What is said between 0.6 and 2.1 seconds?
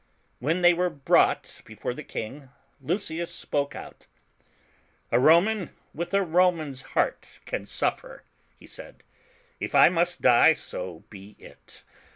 they were brought before the